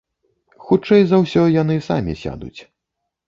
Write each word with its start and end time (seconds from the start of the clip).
Хутчэй 0.69 1.03
за 1.09 1.19
ўсё, 1.25 1.43
яны 1.61 1.75
самі 1.89 2.17
сядуць. 2.25 2.61